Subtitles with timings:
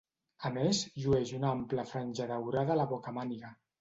[0.47, 3.57] A més llueix una ampla franja daurada a la bocamàniga.